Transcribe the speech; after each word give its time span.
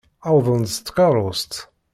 Uwḍen-d 0.35 0.69
s 0.75 0.77
tkeṛṛust. 0.79 1.53